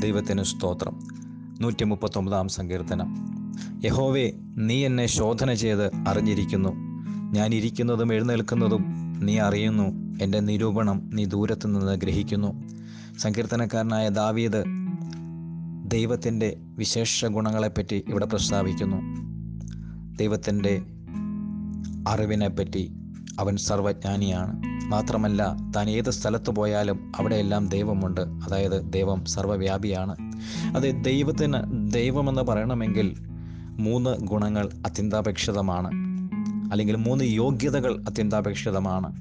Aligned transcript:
ദൈവത്തിന് 0.00 0.42
സ്തോത്രം. 0.42 1.00
നൂറ്റി 1.60 1.84
മുപ്പത്തൊമ്പതാം 1.84 2.48
സങ്കീർത്തനം. 2.48 3.16
യഹോവേ 3.84 4.32
നീ 4.56 4.86
എന്നെ 4.86 5.06
ശോധന 5.06 5.52
ചെയ്ത് 5.52 5.86
അറിഞ്ഞിരിക്കുന്നു. 5.86 6.68
ഞാൻ 7.32 7.54
ഇരിക്കുന്നതും 7.54 8.12
എഴുന്നേൽക്കുന്നതും 8.12 8.84
നീ 9.20 9.38
അറിയുന്നു. 9.38 10.16
എന്റെ 10.22 10.40
നിരൂപണം 10.40 11.10
നീ 11.14 11.24
ദൂരത്തു 11.24 11.66
നിന്ന് 11.66 11.92
ഗ്രഹിക്കുന്നു. 11.92 12.68
സങ്കീർത്തനക്കാരനായ 13.18 14.08
ദാവീദ് 14.08 14.64
ദൈവത്തിന്റെ 15.90 16.56
വിശേഷ 16.76 17.24
ഗുണങ്ങളെപ്പറ്റി 17.24 18.04
ഇവിടെ 18.08 18.26
പ്രസ്താവിക്കുന്നു. 18.26 18.96
ദൈവത്തിന്റെ 20.16 20.82
അറിവിനെപ്പറ്റി 22.08 22.92
അവൻ 23.40 23.56
സർവജ്ഞാനിയാണ്. 23.56 24.69
മാത്രമല്ല 24.90 25.56
താൻ 25.76 25.90
ഏത് 25.90 26.10
സ്ഥലത്ത് 26.10 26.50
പോയാലും 26.50 27.12
അവിടെയെല്ലാം 27.18 27.68
ദൈവമുണ്ട്. 27.68 28.20
അതായത് 28.20 28.92
ദൈവം 28.92 29.24
സർവവ്യാപിയാണ് 29.24 30.16
അത് 30.76 31.04
ദൈവത്തിന് 31.04 31.56
ദൈവമെന്ന് 31.92 32.42
പറയണമെങ്കിൽ 32.42 33.16
മൂന്ന് 33.78 34.10
ഗുണങ്ങൾ 34.18 34.70
അത്യന്താപേക്ഷിതമാണ്. 34.86 35.90
അല്ലെങ്കിൽ 36.72 36.96
മൂന്ന് 36.96 37.24
യോഗ്യതകൾ 37.24 38.04
അത്യന്താപേക്ഷിതമാണ്. 38.08 39.16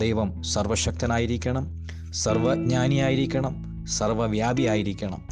ദൈവം 0.00 0.42
സർവശക്തനായിരിക്കണം 0.42 1.86
സർവജ്ഞാനിയായിരിക്കണം 2.12 3.84
സർവവ്യാപിയായിരിക്കണം. 3.86 5.22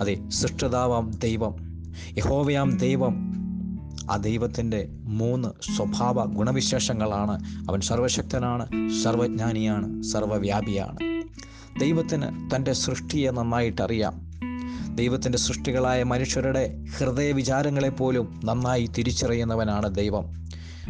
അതെ 0.00 0.28
സൃഷ്ടതാവാം 0.28 1.10
ദൈവം 1.10 1.54
യഹോവയാം 2.18 2.76
ദൈവം 2.76 3.27
ആ 4.10 4.16
ദൈവത്തിന്റെ 4.16 4.88
മൂന്ന് 4.90 5.76
സ്വഭാവ 5.76 6.24
ഗുണവിശേഷങ്ങളാണ്. 6.24 7.40
അവൻ 7.70 7.80
സർവശക്തനാണ് 7.80 8.68
സർവജ്ഞാനിയാണ് 9.02 10.02
സർവവ്യാപിയാണ്. 10.02 10.98
ദൈവത്തിന് 11.80 12.56
തന്റെ 12.56 12.72
സൃഷ്ടിയെ 12.72 13.30
നന്നായിട്ടറിയാം. 13.30 14.28
ദൈവത്തിന്റെ 14.94 15.38
സൃഷ്ടികളായ 15.38 16.02
മനുഷ്യരുടെ 16.02 16.84
ഹൃദയ 16.98 17.32
വിചാരങ്ങളെപ്പോലും 17.32 18.40
നന്നായി 18.44 18.90
തിരിച്ചറിയുന്നവനാണ് 18.98 19.94
ദൈവം. 19.94 20.38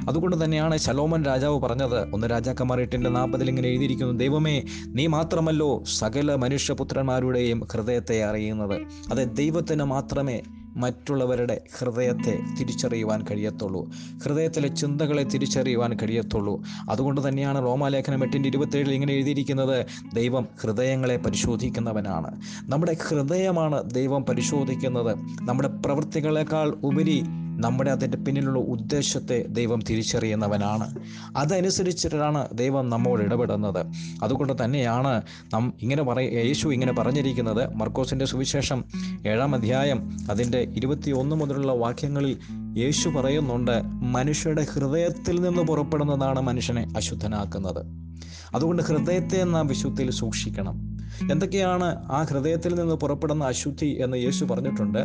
അതുകൊണ്ട് 0.09 0.45
തന്നെയാണ് 0.45 0.77
ശലോമൻ 0.77 1.25
രാജാവ് 1.25 1.61
പറഞ്ഞത് 1.61 2.15
ഒന്ന് 2.15 2.31
രാജാക്കന്മാർ 2.31 2.81
എട്ടിന്റെ 2.81 3.11
നാൽപ്പതിൽ 3.11 3.49
ഇങ്ങനെ 3.49 3.69
എഴുതിയിരിക്കുന്നു 3.69 4.19
ദൈവമേ 4.19 4.63
നീ 4.87 5.07
മാത്രമല്ലോ 5.07 5.85
സകല 5.99 6.35
മനുഷ്യപുത്രന്മാരുടെയും 6.35 7.67
ഹൃദയത്തെ 7.73 8.25
അറിയുന്നത്. 8.25 8.81
അത് 9.11 9.37
ദൈവത്തിന് 9.37 9.85
മാത്രമേ 9.85 10.43
മറ്റുള്ളവരുടെ 10.79 11.61
ഹൃദയത്തെ 11.79 12.41
തിരിച്ചറിയുവാൻ 12.61 13.25
കഴിയത്തുള്ളൂ. 13.31 13.91
ഹൃദയത്തിലെ 14.25 14.69
ചിന്തകളെ 14.69 15.23
തിരിച്ചറിയുവാൻ 15.23 15.97
കഴിയത്തുള്ളൂ. 16.03 16.63
അതുകൊണ്ട് 16.91 17.29
തന്നെയാണ് 17.29 17.63
റോമാലേഖനം 17.63 18.25
എട്ടിന്റെ 18.25 18.49
ഇരുപത്തേഴിൽ 18.49 18.93
ഇങ്ങനെ 18.93 19.13
എഴുതിയിരിക്കുന്നത് 19.13 19.87
ദൈവം 20.15 20.49
ഹൃദയങ്ങളെ 20.63 21.17
പരിശോധിക്കുന്നവനാണ്. 21.17 22.41
നമ്മുടെ 22.63 22.97
ഹൃദയമാണ് 23.09 23.91
ദൈവം 23.91 24.25
പരിശോധിക്കുന്നത്. 24.25 25.17
നമ്മുടെ 25.49 25.69
പ്രവൃത്തികളെക്കാൾ 25.69 26.77
ഉപരി 26.85 27.23
നമ്മുടെ 27.59 27.91
അതിന്റെ 27.91 28.19
പിന്നിലുള്ള 28.19 28.59
ഉദ്ദേശത്തെ 28.59 29.47
ദൈവം 29.49 29.81
തിരിച്ചറിയുന്നവനാണ്. 29.91 30.95
അതനുസരിച്ചിട്ടാണ് 31.37 32.49
ദൈവം 32.53 32.89
നമ്മോട് 32.89 33.23
ഇടപെടുന്നത്. 33.23 33.87
അതുകൊണ്ട് 34.23 34.65
തന്നെയാണ് 34.65 35.23
നം 35.55 35.75
ഇങ്ങനെ 35.83 36.03
പറ 36.03 36.21
യേശു 36.21 36.69
ഇങ്ങനെ 36.69 36.93
പറഞ്ഞിരിക്കുന്നത്. 36.93 37.75
മർക്കോസിന്റെ 37.75 38.25
സുവിശേഷം 38.25 38.85
ഏഴാം 39.27 39.55
അധ്യായം 39.55 40.17
അതിന്റെ 40.31 40.59
ഇരുപത്തി 40.59 41.11
ഒന്ന് 41.11 41.37
മുതലുള്ള 41.37 41.73
വാക്യങ്ങളിൽ 41.73 42.39
യേശു 42.79 43.09
പറയുന്നുണ്ട് 43.09 43.83
മനുഷ്യരുടെ 43.85 44.67
ഹൃദയത്തിൽ 44.73 45.41
നിന്ന് 45.41 45.63
പുറപ്പെടുന്നതാണ് 45.63 46.41
മനുഷ്യനെ 46.41 46.87
അശുദ്ധനാക്കുന്നത്. 46.97 48.09
അതുകൊണ്ട് 48.55 48.83
ഹൃദയത്തെ 48.83 49.45
നാം 49.45 49.67
വിശുദ്ധിയിൽ 49.67 50.11
സൂക്ഷിക്കണം. 50.11 50.88
എന്തൊക്കെയാണ് 51.31 51.85
ആ 51.85 52.23
ഹൃദയത്തിൽ 52.23 52.75
നിന്ന് 52.75 52.95
പുറപ്പെടുന്ന 52.95 53.45
അശുദ്ധി 53.45 53.99
എന്ന് 54.01 54.17
യേശു 54.17 54.45
പറഞ്ഞിട്ടുണ്ട്? 54.45 54.99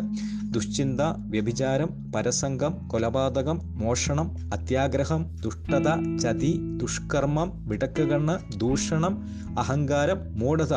ദുശ്ചിന്ത 0.52 1.02
വ്യഭിചാരം 1.18 2.12
പരസംഗം 2.12 2.88
കൊലപാതകം 2.88 3.60
മോഷണം 3.64 4.36
അത്യാഗ്രഹം 4.54 5.36
ദുഷ്ടത 5.44 6.18
ചതി 6.18 6.60
ദുഷ്കർമ്മം 6.78 7.68
വിടക്കുകണ്ണ് 7.68 8.60
ദൂഷണം 8.60 9.24
അഹങ്കാരം 9.60 10.40
മൂഢത. 10.40 10.74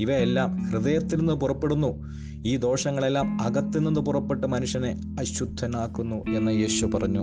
ഇവയെല്ലാം 0.00 0.62
ഹൃദയത്തിൽ 0.62 1.18
നിന്ന് 1.18 1.32
പുറപ്പെടുന്നു. 1.32 2.06
ഈ 2.46 2.56
ദോഷങ്ങളെല്ലാം 2.56 3.42
അകത്തു 3.42 3.78
നിന്ന് 3.78 4.00
പുറപ്പെട്ട് 4.00 4.46
മനുഷ്യനെ 4.46 5.00
അശുദ്ധനാക്കുന്നു 5.20 6.24
എന്ന് 6.36 6.52
യേശു 6.52 6.86
പറഞ്ഞു. 6.86 7.22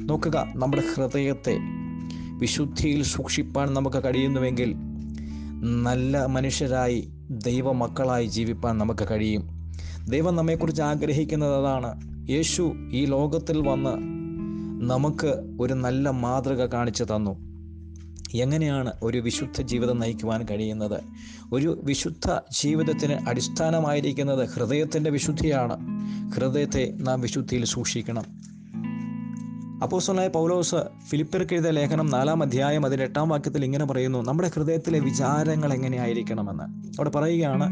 നോക്കുക 0.00 0.46
നമ്മുടെ 0.56 0.82
ഹൃദയത്തെ 0.94 1.58
വിശുദ്ധിയിൽ 2.38 3.02
സൂക്ഷിപ്പാൻ 3.02 3.74
നമുക്ക് 3.74 4.04
കഴിയുന്നുവെങ്കിൽ 4.04 4.74
നല്ല 5.64 6.26
മനുഷ്യരായി 6.26 7.08
ദൈവമക്കളായി 7.30 8.26
ജീവിപ്പാൻ 8.26 8.78
നമുക്ക് 8.78 9.08
കഴിയും. 9.10 9.72
ദൈവം 10.08 10.36
നമ്മെക്കുറിച്ച് 10.36 10.82
ആഗ്രഹിക്കുന്നത് 10.82 11.54
അതാണ്. 11.56 12.00
യേശു 12.30 12.74
ഈ 12.92 13.04
ലോകത്തിൽ 13.04 13.68
വന്ന് 13.68 13.90
നമുക്ക് 14.90 15.56
ഒരു 15.60 15.74
നല്ല 15.74 16.10
മാതൃക 16.10 16.66
കാണിച്ചു 16.66 17.04
തന്നു. 17.04 17.54
എങ്ങനെയാണ് 18.34 18.92
ഒരു 19.02 19.18
വിശുദ്ധ 19.18 19.62
ജീവിതം 19.62 20.00
നയിക്കുവാൻ 20.00 20.46
കഴിയുന്നത്? 20.50 21.02
ഒരു 21.52 21.80
വിശുദ്ധ 21.84 22.40
ജീവിതത്തിന് 22.60 23.12
അടിസ്ഥാനമായിരിക്കുന്നത് 23.12 24.48
ഹൃദയത്തിന്റെ 24.48 25.10
വിശുദ്ധിയാണ്. 25.10 25.76
ഹൃദയത്തെ 26.30 26.92
നാം 26.96 27.20
വിശുദ്ധിയിൽ 27.20 27.64
സൂക്ഷിക്കണം. 27.64 28.53
അപ്പോസ്തലനായ 29.82 30.28
പൗലോസ് 30.28 30.74
ഫിലിപ്പിർക്ക് 31.08 31.54
എഴുതിയ 31.54 31.70
ലേഖനം 31.70 32.06
നാലാം 32.06 32.42
അധ്യായം 32.42 32.86
അതിന്റെ 32.86 33.04
എട്ടാം 33.04 33.28
വാക്യത്തിൽ 33.28 33.64
ഇങ്ങനെ 33.64 33.84
പറയുന്നു 33.84 34.22
നമ്മുടെ 34.22 34.50
ഹൃദയത്തിലെ 34.56 34.98
വിചാരങ്ങൾ 34.98 35.72
എങ്ങനെയായിരിക്കണമെന്ന്. 35.72 36.62
അവിടെ 36.64 37.10
പറയുകയാണ് 37.10 37.66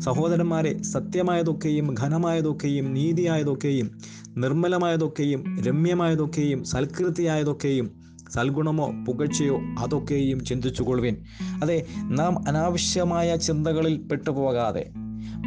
സഹോദരന്മാരെ 0.00 0.82
സത്യമായതൊക്കെയും 0.82 1.94
ഘനമായതൊക്കെയും 1.94 2.94
നീതിയായതൊക്കെയും 2.94 3.98
നിർമ്മലമായതൊക്കെയും 4.36 5.62
രമ്യമായതൊക്കെയും 5.62 6.64
സൽകൃതിയായതൊക്കെയും 6.64 7.90
സൽഗുണമോ 8.30 8.92
പുകഴ്ചയോ 9.08 9.58
അതൊക്കെയും 9.78 10.44
ചിന്തിച്ചുകൊള്ളുവിൻ. 10.44 11.16
അതെ 11.62 11.86
നാം 11.98 12.48
അനാവശ്യമായ 12.48 13.36
ചിന്തകളിൽ 13.36 13.96
പെട്ടുപോകാതെ 13.96 14.90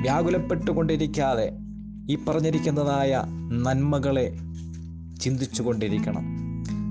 വ്യാകുലപ്പെട്ടുകൊണ്ടിരിക്കാതെ 0.01 1.51
ഈ 2.09 2.17
പറഞ്ഞിരിക്കുന്നതായ 2.27 3.23
നന്മകളെ 3.65 4.37
ചിന്തിച്ചുകൊണ്ടിരിക്കണം. 5.21 6.41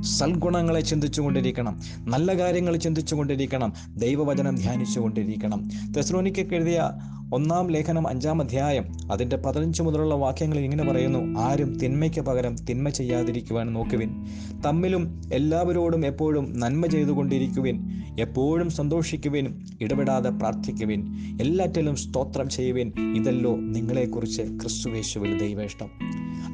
സൽഗുണങ്ങളെ 0.02 0.80
ചിന്തിച്ചുകൊണ്ടിരിക്കണം. 0.80 1.80
നല്ല 1.98 2.38
കാര്യങ്ങൾ 2.38 2.76
ചിന്തിച്ചുകൊണ്ടിരിക്കണം. 2.76 3.72
ദൈവവചനം 3.96 4.56
ധ്യാനിച്ചുകൊണ്ടിരിക്കണം. 4.56 5.70
തെസ്ലോനിക്കൊക്കെ 5.96 6.54
എഴുതിയ 6.54 6.92
ഒന്നാം 7.34 7.70
ലേഖനം 7.70 8.08
അഞ്ചാം 8.08 8.40
അധ്യായം 8.40 9.12
അതിന്റെ 9.12 9.36
പതിനഞ്ച് 9.36 9.82
മുതലുള്ള 9.82 10.14
വാക്യങ്ങളിൽ 10.14 10.60
ഇങ്ങനെ 10.60 10.84
പറയുന്നു 10.84 11.40
ആരും 11.40 11.78
തിന്മയ്ക്ക് 11.78 12.20
പകരം 12.20 12.56
തിന്മ 12.56 12.88
ചെയ്യാതിരിക്കുവാൻ 12.88 13.72
നോക്കുവിൻ. 13.72 14.24
തമ്മിലും 14.66 15.22
എല്ലാവരോടും 15.32 16.06
എപ്പോഴും 16.06 16.60
നന്മ 16.60 16.86
ചെയ്തുകൊണ്ടിരിക്കുവിൻ. 16.86 17.90
എപ്പോഴും 18.20 18.70
സന്തോഷിക്കുവിൻ. 18.70 19.66
ഇടപെടാതെ 19.80 20.30
പ്രാർത്ഥിക്കുവിൻ. 20.30 21.06
എല്ലാറ്റിലും 21.40 21.96
സ്തോത്രം 21.96 22.48
ചെയ്യുവിൻ. 22.48 22.92
ഇതല്ലോ 23.16 23.56
നിങ്ങളെക്കുറിച്ച് 23.56 24.42
ക്രിസ്തുവേശുവിൽ 24.42 25.38
ദൈവേഷ്ടം 25.38 25.90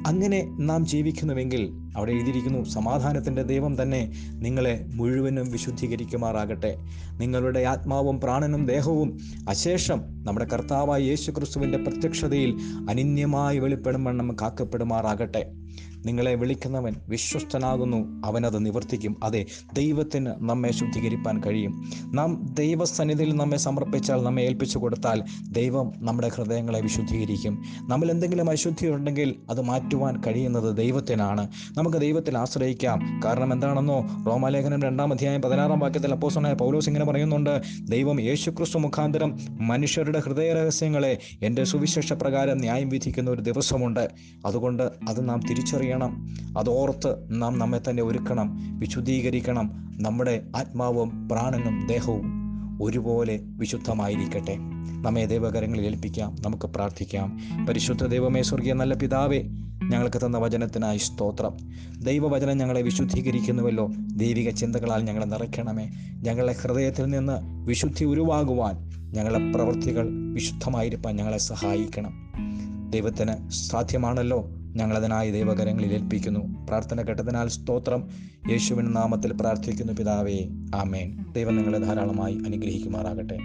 അങ്ങനെ 0.07 0.39
നാം 0.61 0.87
ജീവിക്കുന്നുവെങ്കിൽ 0.87 1.63
അവിടെ 1.97 2.13
എഴുതിയിരിക്കുന്നു 2.13 2.65
സമാധാനത്തിന്റെ 2.65 3.43
ദൈവം 3.43 3.83
തന്നെ 3.83 4.01
നിങ്ങളെ 4.35 4.85
മുഴുവനും 4.95 5.51
വിശുദ്ധീകരിക്കുമാറാകട്ടെ. 5.51 6.73
നിങ്ങളുടെ 7.21 7.61
ആത്മാവും 7.65 8.21
പ്രാണനും 8.21 8.67
ദേഹവും 8.67 9.19
അശേഷം 9.49 10.01
നമ്മുടെ 10.25 10.47
കർത്താവായ 10.47 11.01
യേശു 11.03 11.31
ക്രിസ്തുവിന്റെ 11.31 11.79
പ്രത്യക്ഷതയിൽ 11.79 12.53
അനിന്യമായി 12.91 13.59
വെളിപ്പെടുമെണ്ണം 13.59 14.37
കാക്കപ്പെടുമാറാകട്ടെ. 14.41 15.45
നിങ്ങളെ 16.07 16.35
വിളിക്കുന്നവൻ 16.35 16.95
വിശ്വസ്തനാകുന്നു. 17.09 18.23
അവനത് 18.25 18.67
നിവർത്തിക്കും. 18.67 19.17
അതെ 19.25 19.47
ദൈവത്തിന് 19.73 20.27
നമ്മെ 20.27 20.73
ശുദ്ധീകരിപ്പാൻ 20.73 21.43
കഴിയും. 21.43 21.91
നാം 22.15 22.55
ദൈവസന്നിധിയിൽ 22.59 23.37
നമ്മെ 23.37 23.57
സമർപ്പിച്ചാൽ 23.57 24.23
നമ്മെ 24.23 24.43
ഏൽപ്പിച്ചു 24.43 24.79
കൊടുത്താൽ 24.79 25.23
ദൈവം 25.51 25.93
നമ്മുടെ 25.97 26.31
ഹൃദയങ്ങളെ 26.35 26.81
വിശുദ്ധീകരിക്കും. 26.81 27.63
നമ്മൾ 27.81 28.11
എന്തെങ്കിലും 28.11 28.51
അശുദ്ധി 28.51 28.89
ഉണ്ടെങ്കിൽ 28.89 29.35
അത് 29.51 29.61
മാറ്റുവാൻ 29.61 30.23
കഴിയുന്നത് 30.27 30.77
ദൈവത്തിനാണ്. 30.77 31.49
നമുക്ക് 31.77 31.99
ദൈവത്തിൽ 31.99 32.39
ആശ്രയിക്കാം. 32.39 33.21
കാരണം 33.25 33.53
എന്താണെന്നോ? 33.53 34.07
റോമാലേഖനം 34.27 34.83
രണ്ടാം 34.83 35.13
അധ്യായം 35.13 35.43
പതിനാറാം 35.43 35.79
വാക്യത്തിൽ 35.79 36.13
അപ്പോസനായ 36.13 36.55
പൗലോസ് 36.55 36.89
ഇങ്ങനെ 36.89 37.05
പറയുന്നുണ്ട്. 37.05 37.63
ദൈവം 37.85 38.21
യേശുക്രിസ്തു 38.21 38.79
മുഖാന്തരം 38.79 39.39
മനുഷ്യരുടെ 39.51 40.21
ഹൃദയ 40.21 40.53
രഹസ്യങ്ങളെ 40.53 41.19
എന്റെ 41.43 41.65
സുവിശേഷ 41.65 42.13
പ്രകാരം 42.13 42.59
ന്യായം 42.59 42.89
വിധിക്കുന്ന 42.89 43.31
ഒരു 43.31 43.41
ദിവസമുണ്ട്. 43.41 44.11
അതുകൊണ്ട് 44.47 44.83
അത് 44.83 45.29
നാം 45.29 45.41
തിരിച്ചറിയണം 45.67 46.35
അതോർത്ത് 46.59 47.17
നാം 47.31 47.59
നമ്മെ 47.59 47.81
തന്നെ 47.89 48.03
ഒരുക്കണം 48.03 48.79
വിശുദ്ധീകരിക്കണം. 48.79 49.97
നമ്മുടെ 50.01 50.43
ആത്മാവും 50.57 51.29
പ്രാണനും 51.29 51.87
ദേഹവും 51.87 52.25
ഒരുപോലെ 52.83 53.41
വിശുദ്ധമായിരിക്കട്ടെ. 53.43 54.57
നമ്മെ 55.03 55.25
ദൈവകരങ്ങളിൽ 55.25 55.85
ഏൽപ്പിക്കാം 55.85 56.37
നമുക്ക് 56.45 56.67
പ്രാർത്ഥിക്കാം. 56.67 57.39
പരിശുദ്ധ 57.69 58.07
ദൈവമേ 58.07 58.43
സ്വർഗീയ 58.43 58.73
നല്ല 58.73 58.95
പിതാവേ 58.95 59.43
ഞങ്ങൾക്ക് 59.91 60.27
തന്ന 60.27 60.39
വചനത്തിനായി 60.39 60.99
സ്തോത്രം. 60.99 61.57
ദൈവവചനം 62.01 62.57
ഞങ്ങളെ 62.57 62.83
വിശുദ്ധീകരിക്കുന്നുവല്ലോ. 62.83 63.91
ദൈവിക 64.17 64.51
ചിന്തകളാൽ 64.51 65.03
ഞങ്ങളെ 65.03 65.25
നിറയ്ക്കണമേ. 65.25 65.91
ഞങ്ങളുടെ 66.23 66.55
ഹൃദയത്തിൽ 66.63 67.05
നിന്ന് 67.05 67.67
വിശുദ്ധി 67.67 68.05
ഉരുവാകുവാൻ 68.05 68.91
ഞങ്ങളുടെ 69.13 69.53
പ്രവൃത്തികൾ 69.53 70.09
വിശുദ്ധമായിരിക്കാൻ 70.33 71.17
ഞങ്ങളെ 71.17 71.39
സഹായിക്കണം. 71.39 72.33
ദൈവത്തിന് 72.91 73.51
സാധ്യമാണല്ലോ 73.51 74.51
ഞങ്ങളതിനായി 74.77 75.31
ദൈവകരങ്ങളിൽ 75.31 75.93
ഏൽപ്പിക്കുന്നു. 75.93 76.67
പ്രാർത്ഥന 76.67 77.03
കേട്ടതിനാൽ 77.03 77.49
സ്തോത്രം. 77.49 78.09
യേശുവിൻ 78.51 78.93
നാമത്തിൽ 78.93 79.33
പ്രാർത്ഥിക്കുന്നു 79.33 79.93
പിതാവേ. 79.93 80.39
ആമേൻ. 80.75 81.25
ദൈവം 81.33 81.57
നിങ്ങളെ 81.57 81.79
ധാരാളമായി 81.79 82.35
അനുഗ്രഹിക്കുമാറാകട്ടെ. 82.35 83.39